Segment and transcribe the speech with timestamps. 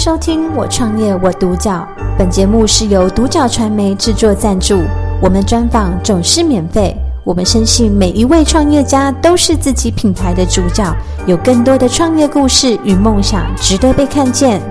[0.00, 1.86] 收听《我创业我独角》，
[2.16, 4.82] 本节目是由独角传媒制作赞助，
[5.20, 6.96] 我们专访总是免费。
[7.22, 14.62] 我们深信每一位创业家都是自己品牌的主角，有更多的创业故事与梦想值得被看见。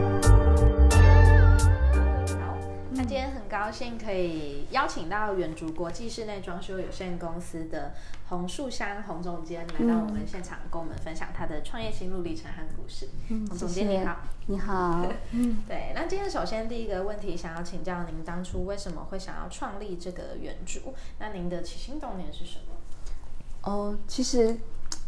[2.92, 7.92] 那今天很高兴可以邀请到远足国际室内装修有限公司的
[8.30, 13.10] 洪树香洪总监来到我们现场，跟我们分享他的创业心路历程和故事。
[13.28, 15.04] 洪总监你好，你好，
[15.34, 15.92] 嗯，对。
[15.96, 20.94] 那今天首先第一个问题，想要请教您当初为什么会想要创立这个原著？
[21.18, 23.72] 那您的起心动念是什么？
[23.72, 24.56] 哦，其实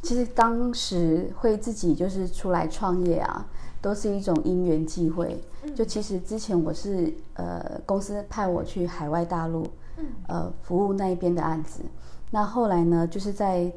[0.01, 3.45] 其实当时会自己就是出来创业啊，
[3.81, 5.39] 都是一种因缘际会。
[5.75, 9.63] 就其实之前我是呃公司派我去海外大陆，
[10.27, 11.83] 呃服务那一边的案子。
[12.31, 13.71] 那后来呢，就是在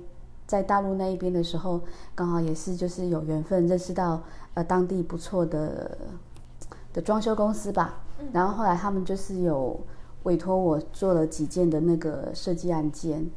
[0.46, 1.80] 在大陆那一边的时候，
[2.14, 4.22] 刚好也是就是有缘分认识到
[4.54, 5.98] 呃当地不错的
[6.92, 8.00] 的装修公司吧。
[8.32, 9.78] 然后后来他们就是有
[10.22, 13.28] 委托我做了几件的那个设计案件。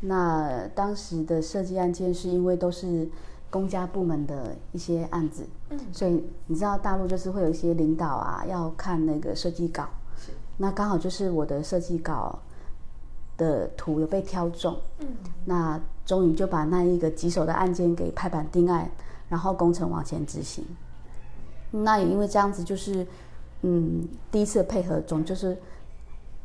[0.00, 3.08] 那当时的设计案件是因为都是
[3.50, 12.38] 公家部门的一些案子，嗯，所以你知道大陆就是会有一些领导啊要看那个设计稿，是，那刚好就是我的设计稿
[13.38, 15.06] 的图有被挑中，嗯，
[15.46, 18.90] 那终于就把那一个棘手的案件给拍板定案，
[19.30, 20.62] 然后工程往前执行。
[21.70, 23.06] 那也因为这样子，就是
[23.62, 25.56] 嗯，第一次配合总就是。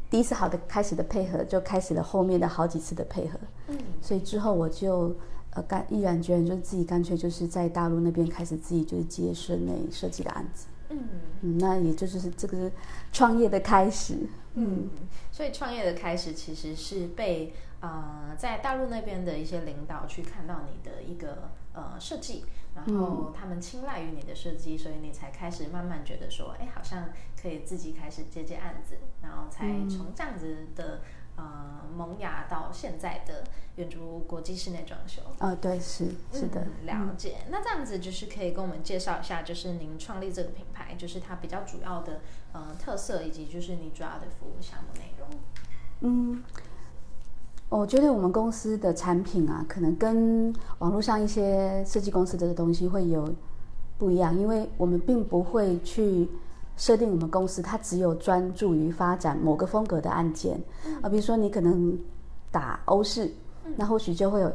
[0.09, 3.39] 第一次好的开始的配合，就开始了后面的好几次的配合。
[3.69, 5.11] 嗯，所以之后我就
[5.49, 10.67] 呃干毅然决然，就自己干脆就是在大陆那边开始自己就是接室内设计的案子。
[10.93, 11.09] 嗯
[11.41, 12.71] 嗯，那也就是这个
[13.11, 14.17] 创业的开始。
[14.53, 14.89] 嗯，
[15.31, 22.45] 所以创业的开始其实是被呃在大陆那边的一些领导去看到你的一个呃设计。
[22.75, 31.01] 然后他们青睐于你的设计，所以你才开始慢慢觉得说，哎，好像可以自己开始接接案子，然后才从这样子的
[31.35, 31.43] 呃
[31.95, 33.43] 萌芽到现在的
[33.75, 35.21] 远足国际室内装修。
[35.39, 37.37] 啊，对，是是的，了解。
[37.49, 42.21] 那这样子就是可以跟我们介绍一下，就是您创立这个品牌，就是它比较主要的
[42.51, 45.27] 呃特色，以及就是你主要的服务项目内容。
[46.01, 46.43] 嗯。
[47.69, 53.33] 我觉得我们公司的产品啊，可能跟网络上一些设计公司的东西会有
[53.97, 56.29] 不一样，因为我们并不会去
[56.77, 60.59] 设定我们公司它只有专注于发展某个风格的案件。
[61.01, 61.97] 啊，比如说你可能
[62.51, 63.31] 打欧式，
[63.75, 64.51] 那或许就会有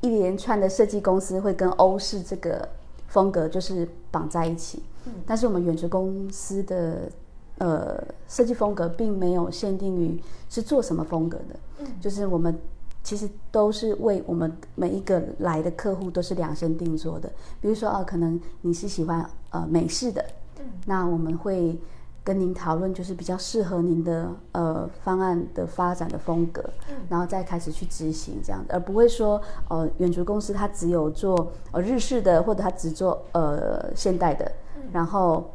[0.00, 2.68] 一连串的设计公司会跟欧式这个
[3.08, 4.82] 风格就是绑在一起，
[5.26, 7.10] 但是我们远程公司的。
[7.58, 10.18] 呃，设计风格并没有限定于
[10.48, 12.58] 是做什么风格的，嗯，就是我们
[13.02, 17.30] 其实都是为我们每一个来的客户都是量身定做的。
[17.60, 20.24] 比如说啊，可能你是喜欢呃美式的，
[20.60, 21.78] 嗯，那我们会
[22.22, 34.52] 跟您讨论，就是比较适合您的呃方案的发展的风格，嗯，然后再开始去执行这样，而不会说呃远足公司它只有做呃日式的，或者它只做呃现代的，
[34.92, 35.50] 然后。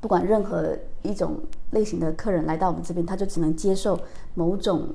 [0.00, 1.38] 不管任何一种
[1.70, 3.98] 类型的客人来到我们这边，他就只能接受
[4.34, 4.94] 某种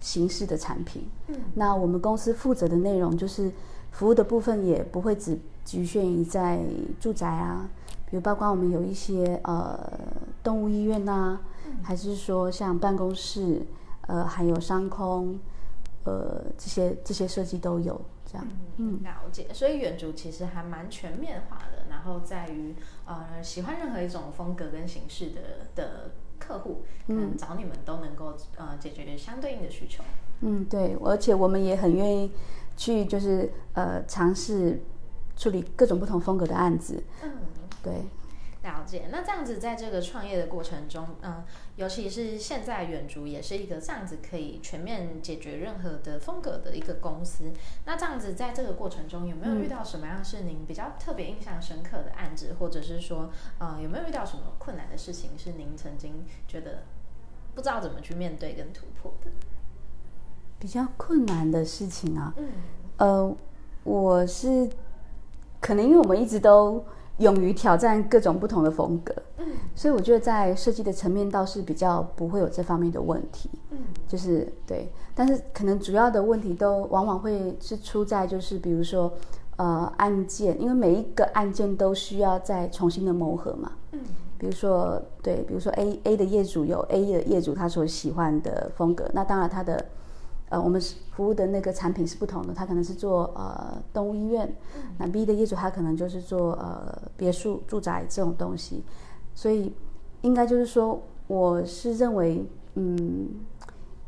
[0.00, 1.08] 形式的产品。
[1.28, 3.52] 嗯，那我们公司负责的内容就是
[3.92, 6.58] 服务的部分，也不会只局限于在
[6.98, 7.70] 住宅啊，
[8.10, 9.78] 比如包括我们有一些呃
[10.42, 11.40] 动物医院呐，
[11.82, 13.66] 还是说像办公室，
[14.06, 15.38] 呃，还有商空，
[16.04, 18.00] 呃，这些这些设计都有。
[18.30, 19.46] 这样，嗯，了解。
[19.54, 22.74] 所以远足其实还蛮全面化的，然后在于
[23.06, 25.40] 呃喜欢任何一种风格跟形式的
[25.74, 30.04] 的客户，嗯，找你们都能够呃解决相对应的需求。
[30.40, 32.30] 嗯，对，而且我们也很愿意
[32.76, 34.82] 去就是呃尝试
[35.38, 37.02] 处理各种不同风格的案子。
[37.22, 37.30] 嗯，
[37.82, 37.94] 对。
[38.64, 41.44] 了解，那这样子在这个创业的过程中，嗯，
[41.76, 47.52] 尤其是现在远足也是一个这样子可以全面解决任何的风格的一个公司。
[47.86, 56.82] 那这样子在这个过程中，有没有遇到什么样是您比较特别印象深刻的案子，或者是说，呃，有没有遇到什么困难的事情是您曾经觉得
[57.54, 59.30] 不知道怎么去面对跟突破的？
[60.58, 62.50] 比较困难的事情啊，嗯，
[62.96, 63.36] 呃，
[63.84, 64.68] 我是
[65.60, 66.84] 可能因为我们一直都。
[67.18, 79.12] 勇于挑战各种不同的风格，嗯，所以我觉得在设计的层面倒是比较不会有这方面的问题，嗯，就是对，但是可能主要的问题都往往会是出在就是比如说，
[79.56, 83.98] 呃，案件，因为每一个案件都需要再重新的磨合嘛，嗯，
[84.38, 89.84] 比如说对，比如说 A A 的业主有 A 的业主他所喜欢的风格，那当然他的
[90.50, 90.80] 呃，我们
[91.10, 94.54] 服务的那个产品是不同的，他可能是做呃动物医院，
[94.98, 98.82] 那 B 的业主他可能就是做呃别墅、住宅这种东西，
[99.34, 99.74] 所以
[100.22, 103.28] 应该就是说，我是认为，嗯，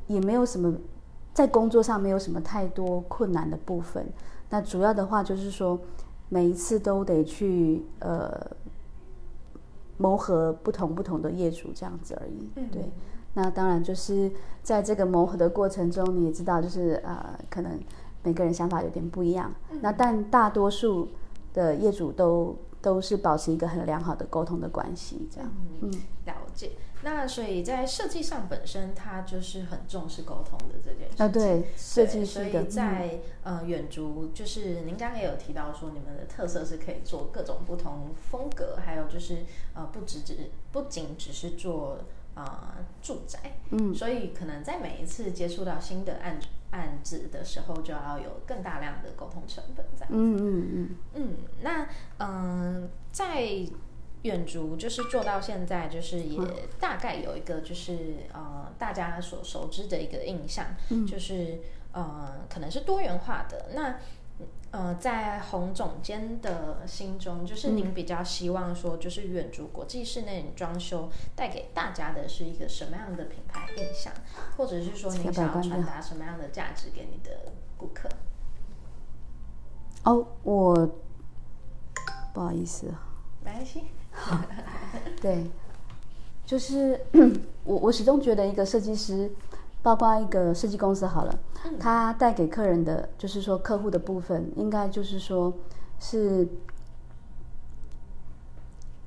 [0.07, 0.75] 也没有什么
[1.35, 4.07] 在工作上没有什么太多困难的部分。
[4.49, 5.79] 那主要的话就是说，
[6.29, 8.51] 每一次都得去呃
[9.99, 12.49] 磨合不同不同的业主这样子而已。
[12.73, 12.91] 对，
[13.35, 14.31] 那当然就是
[14.63, 17.79] 在这个磨合的过程中，你也知道，就是呃，可能
[18.23, 19.55] 每个人想法有点不一样。
[19.81, 21.09] 那但大多数
[21.55, 25.51] 的业主都都是保持一个很良好的沟通的关系，这样。
[25.81, 25.91] 嗯，
[26.25, 26.73] 了解。
[27.03, 31.25] 那所以在设计上本身，它就是很重视沟通的这件事情。
[31.25, 32.51] 啊，对，设计师的。
[32.51, 39.39] 所以在呃远足，就是您刚刚也有提到说，你们的特色是可以做各种不同风格，还有就是
[39.73, 42.01] 呃不只只不仅只是做
[42.35, 43.39] 啊住宅，
[43.71, 46.39] 嗯，所以可能在每一次接触到新的案
[46.71, 50.07] 案子的时候，就要有更大量的沟通成本在。
[50.11, 51.89] 嗯嗯嗯嗯，那
[52.19, 53.67] 嗯在。
[54.23, 56.39] 远足就是做到现在，就是也
[56.79, 60.67] 大概有一个就是呃大家所熟知的一个印象，
[61.09, 61.59] 就是
[61.93, 63.71] 呃可能是多元化的。
[63.75, 63.99] 那
[64.71, 74.13] 呃在洪总监的心中，就是您比较希望说，就是远足国际室内装修带给大家的是一个什么样的品牌印象，
[74.57, 78.09] 或者是说您想要传达什么样的价值给你的顾客？
[80.05, 80.89] 哦，我
[82.33, 83.07] 不好意思啊，
[83.45, 83.85] 没关系。
[85.21, 85.51] 对，
[86.47, 86.99] 就是
[87.65, 89.31] 我我始终觉得一个设计师，
[89.83, 91.39] 包括一个设计公司好了，
[91.79, 95.53] 他带给客人的就是说客户的部分，应该就是说
[95.99, 96.47] 是，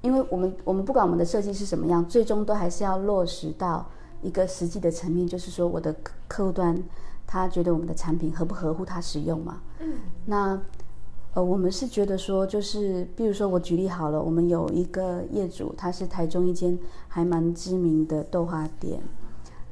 [0.01, 3.89] 因为我们我们不管我们的设计是什么样，最终都还是要落实到
[4.21, 5.95] 一个实际的层面，就是说我的
[6.27, 6.81] 客户端
[7.25, 9.61] 他觉得我们的产品合不合乎他使用嘛？
[9.79, 9.93] 嗯，
[10.25, 10.61] 那。
[11.35, 16.77] 呃，我们是觉得说，就是比如说，我举例好了，我们有一个业主，他是台中一间
[17.07, 19.01] 还蛮知名的豆花店。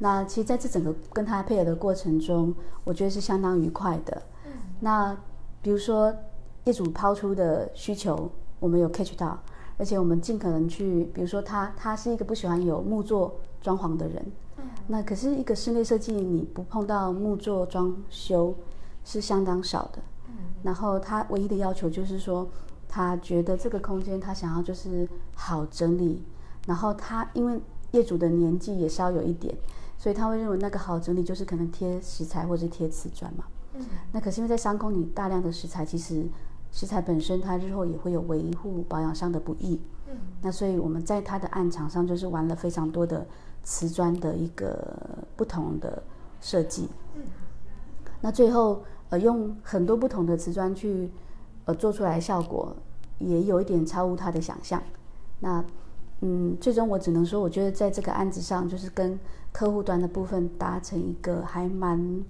[0.04, 2.52] 那其实在这整个跟他配合的过程中，
[2.84, 4.20] 我觉得是相当愉快的。
[4.48, 4.52] 嗯。
[4.80, 5.16] 那
[5.62, 6.12] 比如说
[6.64, 9.40] 业主抛出的需求，我们有 catch 到，
[9.78, 14.26] 而且我们尽可能去，比如说他他是一个不喜欢有木作装潢的人。
[14.58, 14.64] 嗯。
[14.88, 18.56] 那可是一个室内设计，你不碰到木作装修
[19.06, 20.02] 是相当少的。
[20.28, 20.34] 嗯
[20.64, 22.50] 然后他唯一的要求就是说，
[22.88, 26.24] 他觉得这个空间他想要就是好整理。
[26.66, 27.60] 然后他因为
[27.92, 29.56] 业主的年纪也稍有一点，
[30.02, 33.44] 所以他会认为那个好整理就是可能贴石材或者贴瓷砖嘛。
[33.76, 33.86] 嗯。
[34.12, 36.26] 那可是因为在商空，你大量的石材，其实
[36.72, 39.80] 石材本身它日后也会有维护保养上的不易。
[40.10, 40.18] 嗯。
[40.42, 43.28] 那所以我们在它的案场上就是玩了非常多的
[43.62, 44.98] 瓷砖的一个
[45.36, 46.02] 不同的
[46.42, 46.90] 设计。
[47.16, 47.22] 嗯。
[48.22, 48.84] 那最后。
[49.12, 51.12] 呃，用很多不同的瓷砖去，
[51.66, 52.74] 呃，做出来效果
[53.20, 54.82] 也有一点超乎他的想象。
[55.42, 55.62] 那，
[56.22, 59.20] 嗯，最终我只能说，我觉得在这个案子上，就是跟
[59.52, 62.24] 客户端的部分达成一个还蛮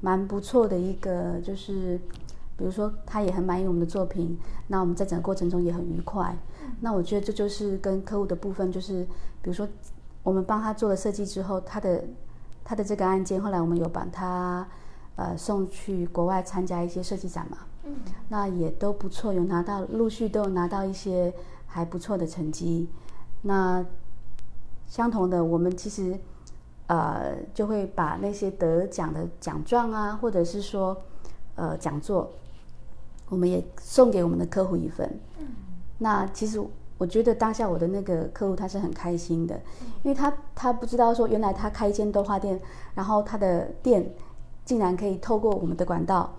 [0.00, 1.98] 蛮不错的一个，就是
[2.56, 4.38] 比如说他也很满意我们的作品，
[4.68, 6.36] 那我们在整个过程中也很愉快。
[6.80, 9.04] 那我觉得这就是跟客户的部分，就是
[9.42, 9.68] 比如说
[10.22, 12.04] 我们帮他做了设计之后，他的
[12.62, 14.66] 他的这个案件，后来我们有把他。
[15.16, 17.94] 呃，送去国外参加一些设计展嘛，嗯，
[18.28, 21.32] 那也都不错，有拿到陆续都有拿到一些
[21.68, 22.88] 还不错的成绩。
[23.46, 23.84] 那
[24.86, 26.18] 相同的，我们其实
[26.88, 30.96] 呃就会把那些得奖的奖状啊，或者是说
[31.54, 32.30] 呃讲座，
[33.28, 35.20] 我们也送给我们的客户一份。
[35.98, 36.60] 那其实
[36.98, 39.54] 我觉得当下我的那个客户他是很开心的，
[40.02, 42.60] 因为他他不知道说原来他开一间豆花店，
[42.94, 44.12] 然后他的店。
[44.66, 46.32] 竟然可以透过我们的管道，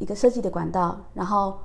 [0.00, 1.56] 一个设计的管道，然后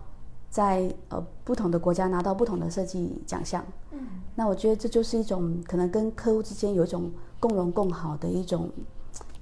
[0.49, 3.65] 在呃不同的国家拿到不同的设计奖项。
[3.91, 8.69] 嗯，那我觉得这就是一种可能跟客户之间有一种共荣共好的一种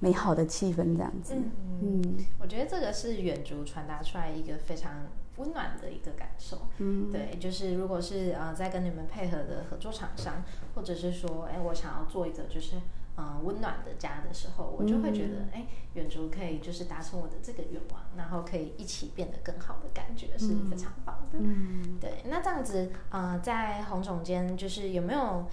[0.00, 1.34] 美好的气氛，这样子。
[1.82, 4.92] 嗯，我觉得这个是远足传达出来一个非常
[5.36, 6.58] 温暖的一个感受。
[6.78, 10.42] 嗯，对，就是如果是呃在跟你们配合的合作厂商，
[10.74, 12.76] 或者是说，哎，我想要做一个就是。
[13.16, 21.38] 嗯，温暖的家的时候，我就会觉得，哎，远足可以就是达成我的这个愿望，然后可以一起变得更好的感觉是非常棒的。
[21.38, 22.24] 嗯，对。
[22.28, 25.46] 那这样子，呃，在洪总监就是有没有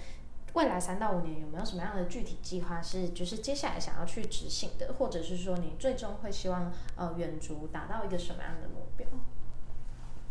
[0.54, 9.06] 未来三到五年有没有什么样的具体计划是就是接下来想要去执行的，或者是说你最终会希望呃远足达到一个什么样的目标？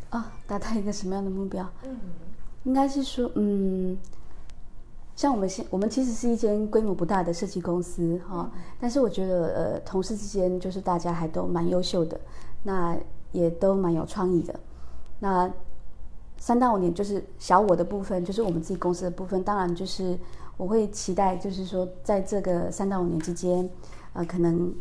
[0.10, 1.72] 啊，达到一个什么样的目标？
[1.84, 1.98] 嗯，
[2.66, 3.98] 应该是说，嗯。
[5.16, 8.50] 像我们现我们其实是一间规模不大的设计公司哈，
[8.80, 12.20] 但是我觉得呃同事之间就是大家还都蛮优秀的，
[12.64, 12.98] 那
[13.32, 14.60] 也都蛮有创意的。
[15.20, 15.52] 那
[16.40, 20.18] 三到五年就是小我的部分，就是我们自己公司的部分，当然就是
[20.58, 23.70] 我会期待，就是说在这个三到五年之间，
[24.14, 24.74] 呃，可能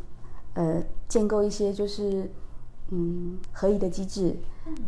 [0.55, 2.31] 呃建构一些就是
[2.91, 4.35] 嗯合一的机制，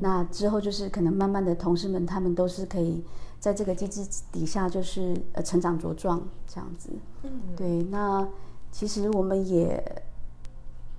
[0.00, 3.04] 那之后就是可能慢慢的同事们他们都是可以。
[3.42, 6.90] 在这个机制底下，就是呃成长茁壮这样子。
[7.24, 7.82] 嗯，对。
[7.90, 8.24] 那
[8.70, 10.02] 其实我们也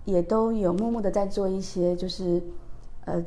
[0.04, 2.44] 也都有默默的在做一些，就是
[3.06, 3.24] 呃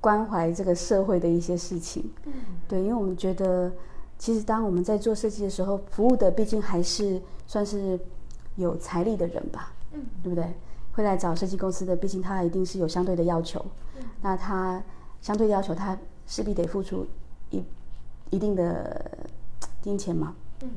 [0.00, 2.10] 关怀这个社会的一些事情。
[2.24, 2.32] 嗯，
[2.66, 3.70] 对，因为我们觉得，
[4.18, 7.96] 其实当我们在做设计的时候，服务的毕竟还是算是
[8.56, 9.72] 有财力的人吧。
[9.92, 10.52] 嗯，对不对？
[10.90, 13.64] 会来找设计公司的，毕竟他一定是有相对的要求。
[13.96, 14.82] 嗯，那他
[15.22, 17.06] 相对要求，他势必得付出
[17.50, 17.62] 一。
[18.30, 19.28] 一定的
[19.82, 20.70] 金钱嘛，嗯，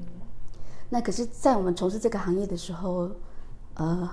[0.89, 3.12] 那可是，在我们从事这个行业的时候，
[3.75, 4.10] 呃，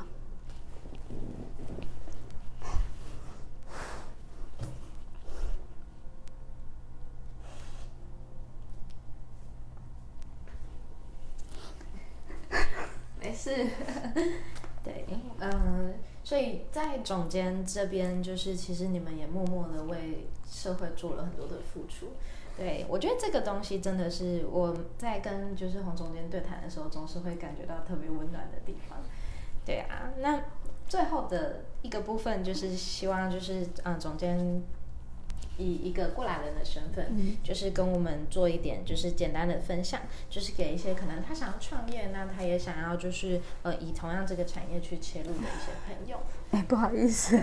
[13.20, 13.50] 没事，
[14.84, 15.06] 对，
[15.38, 22.08] 嗯，所以在总监这边，就是其实你们也默默的为社会做了很多的付出。
[22.56, 28.98] 对，我觉得这个东西真的是我在跟就是洪总监对谈的时候，总是会感觉到特别温暖的地方。
[29.64, 30.42] 对啊，那
[30.88, 34.62] 最后的一个部分就是希望就是嗯，总监
[35.56, 46.18] 以一个过来人的身份，就是跟我们做一点就是简单的分享，就是给一些可能他想要创业，那他也想要就是呃以同样这个产业去切入的一些朋友。
[46.50, 47.38] 哎，不好意思，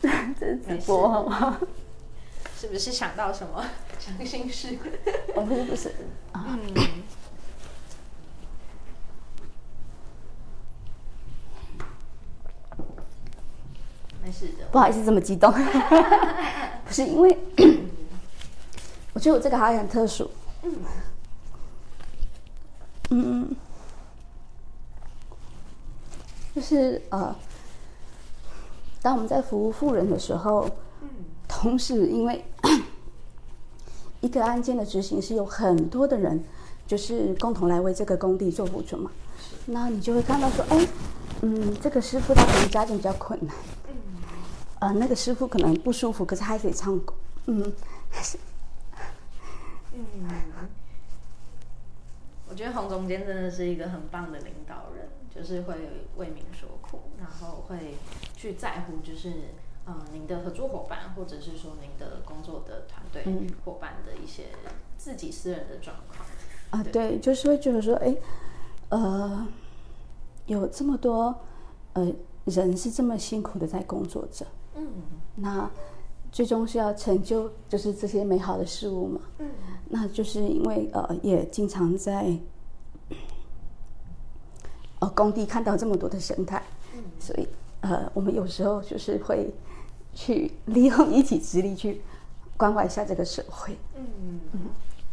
[0.00, 1.60] 这是直播好吗？
[2.60, 3.64] 是不是想到什么
[3.98, 4.76] 伤心事？
[5.34, 5.94] 哦，不是不是，
[6.34, 6.60] 嗯，
[14.22, 14.66] 没事的。
[14.70, 15.50] 不好意思这么激动，
[16.84, 17.38] 不是因为，
[19.14, 20.30] 我觉得我这个好像很特殊。
[20.62, 20.76] 嗯
[23.08, 23.56] 嗯，
[26.54, 27.34] 就是呃，
[29.00, 30.68] 当我们在服务富人的时候。
[31.52, 32.44] 同时，因为
[34.22, 36.42] 一个案件的执行是有很多的人，
[36.86, 39.10] 就是共同来为这个工地做付出嘛。
[39.66, 40.88] 那你就会看到说，哎，
[41.42, 43.54] 嗯，这个师傅他可能家境比较困难，
[43.88, 43.94] 嗯，
[44.78, 47.12] 呃，那个师傅可能不舒服，可是还得唱歌，
[47.46, 47.72] 嗯，
[48.08, 48.38] 还是，
[49.92, 50.02] 嗯，
[52.48, 55.74] 我觉得洪总监真的是一个很棒的领导人，就是会
[56.16, 57.96] 为民所苦，然后会
[58.36, 59.32] 去在乎，就是。
[59.90, 63.24] 嗯，您的合作伙伴，或者是说您的工作的团队
[63.64, 64.44] 伙伴的一些
[64.96, 66.24] 自己私人的状况
[66.70, 68.14] 啊，对，就是会觉得说，哎，
[68.90, 69.48] 呃，
[70.46, 71.34] 有这么多
[71.94, 72.12] 呃
[72.44, 74.86] 人是这么辛苦的在工作着，嗯，
[75.34, 75.68] 那
[76.30, 79.50] 最终是要成就就是这些美好的事物嘛，嗯，
[79.88, 82.38] 那就是因为呃也经常在
[85.00, 86.62] 呃工地看到这么多的生态，
[86.94, 87.48] 嗯，所以
[87.80, 89.52] 呃我们有时候就是会。
[90.14, 92.02] 去利用一己之力去
[92.56, 93.76] 关怀一下这个社会。
[93.96, 94.60] 嗯嗯，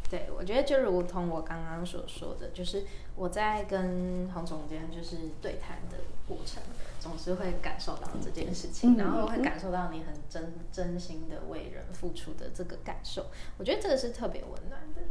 [0.09, 2.85] 对，我觉得就如同我刚刚所说的，就是
[3.15, 6.61] 我在跟洪总监就是对谈的过程，
[6.99, 13.27] 总是会感受到这件事情，然后会感受到你很真真心的为人付出的这个感受。
[13.57, 15.01] 我觉得这个是特别温暖的。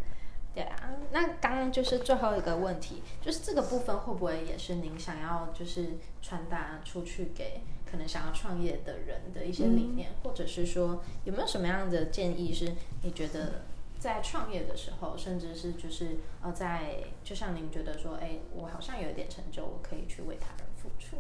[0.57, 7.61] 对啊，那刚刚就是最后一个问题，就是这个部分会不会也是您想要就是传达出去给？
[7.85, 12.73] 可能想要创业的人的一些理念，或者是说有没有什么样的建议，是
[13.03, 13.65] 你觉得
[13.99, 21.19] 在创业的时候，甚至是就是呃，在就像您觉得说，哎，我好像有一点成就，我可以去为他人付出，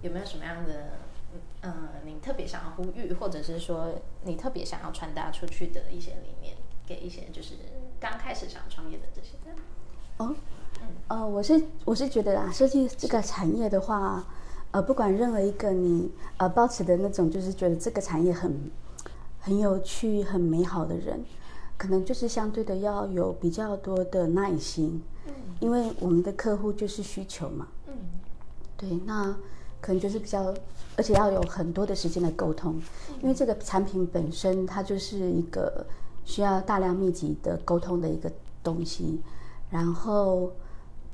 [0.00, 0.92] 有没有什么样的
[1.62, 7.54] 嗯，您特别想要呼吁，或者是说你特别想要传达出去的一些理念，给一些就是
[7.98, 9.56] 刚开始想创业的这些人？
[10.18, 10.34] 哦，
[10.80, 14.24] 嗯，呃，我是我是觉得啊，设计这个产业的话。
[14.72, 18.70] 呃，不管任何一个你呃抱持的那种，就是觉得这个产业很
[19.40, 21.24] 很有趣、很美好的人，
[21.78, 27.94] 可能就是相对的要有比较多的耐心，嗯，因为我们的客户就是需求嘛，嗯，
[28.76, 29.34] 对，那
[29.80, 30.52] 可能就是比较，
[30.96, 32.78] 而且要有很多的时间来沟通，
[33.22, 35.86] 因为这个产品本身它就是一个
[36.26, 38.30] 需要大量密集的沟通的一个
[38.62, 39.22] 东西，
[39.70, 40.52] 然后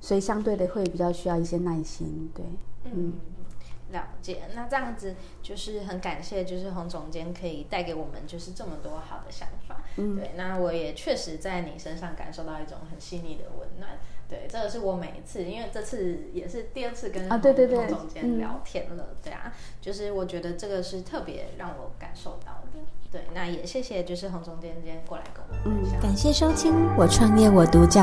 [0.01, 2.45] 所以相对的会比较需要一些耐心，对，
[2.85, 3.13] 嗯。
[3.93, 9.83] 了解，那这样子就是很感谢，就是洪总监可以带给我们就是这么多好的想法。
[9.99, 13.99] 嗯对，那我也确实在你身上感受到一种很细腻的温暖。
[14.31, 19.53] 对，这个是我每一次，因为这次也是第二次跟啊对对对洪总监嗯聊天了，对啊，
[19.83, 22.81] 就是我觉得这个是特别让我感受到的。
[23.13, 26.01] 对，那也谢谢就是洪总监今天过来跟我嗯。
[26.01, 28.01] 感谢收听《我创业我独角》，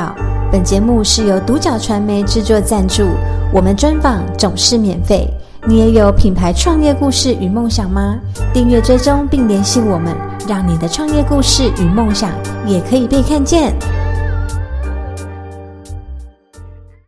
[0.51, 3.07] 本节目是由独角传媒制作赞助，
[3.51, 5.27] 我们专访总是免费。
[5.67, 8.19] 你也有品牌创业故事与梦想吗？
[8.53, 10.15] 订阅追踪并联系我们，
[10.47, 12.31] 让你的创业故事与梦想
[12.67, 13.73] 也可以被看见。